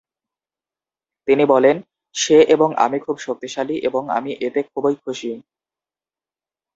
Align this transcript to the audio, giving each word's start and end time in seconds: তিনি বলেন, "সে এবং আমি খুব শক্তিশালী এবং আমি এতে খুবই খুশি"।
তিনি 1.27 1.43
বলেন, 1.45 1.75
"সে 2.15 2.37
এবং 2.47 2.69
আমি 2.77 2.97
খুব 2.99 3.15
শক্তিশালী 3.17 3.75
এবং 3.79 4.03
আমি 4.09 4.31
এতে 4.41 4.61
খুবই 4.63 4.95
খুশি"। 4.95 5.31